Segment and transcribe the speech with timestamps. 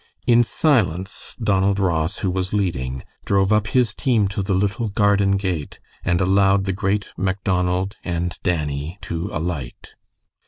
[0.25, 5.37] In silence Donald Ross, who was leading, drove up his team to the little garden
[5.37, 9.93] gate and allowed the great Macdonald and Dannie to alight.